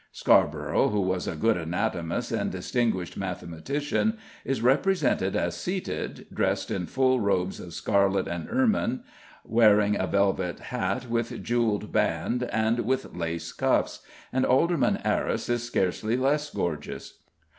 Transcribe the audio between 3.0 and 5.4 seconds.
mathematician, is represented